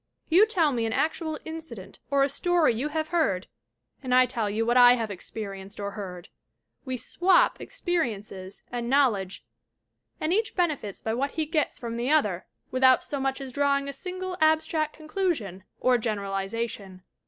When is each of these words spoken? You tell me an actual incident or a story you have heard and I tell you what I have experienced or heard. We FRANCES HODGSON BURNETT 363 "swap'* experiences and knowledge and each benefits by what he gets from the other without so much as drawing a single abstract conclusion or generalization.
You 0.29 0.47
tell 0.47 0.71
me 0.73 0.87
an 0.87 0.93
actual 0.93 1.37
incident 1.45 1.99
or 2.09 2.23
a 2.23 2.27
story 2.29 2.73
you 2.73 2.87
have 2.87 3.09
heard 3.09 3.45
and 4.01 4.15
I 4.15 4.25
tell 4.25 4.49
you 4.49 4.65
what 4.65 4.75
I 4.75 4.93
have 4.95 5.11
experienced 5.11 5.79
or 5.79 5.91
heard. 5.91 6.29
We 6.85 6.95
FRANCES 6.97 7.13
HODGSON 7.17 7.27
BURNETT 7.27 7.75
363 7.83 8.21
"swap'* 8.23 8.41
experiences 8.41 8.63
and 8.71 8.89
knowledge 8.89 9.45
and 10.19 10.33
each 10.33 10.55
benefits 10.55 11.01
by 11.03 11.13
what 11.13 11.33
he 11.37 11.45
gets 11.45 11.77
from 11.77 11.97
the 11.97 12.09
other 12.09 12.47
without 12.71 13.03
so 13.03 13.19
much 13.19 13.39
as 13.39 13.51
drawing 13.51 13.87
a 13.87 13.93
single 13.93 14.35
abstract 14.41 14.95
conclusion 14.97 15.65
or 15.79 15.99
generalization. 15.99 17.03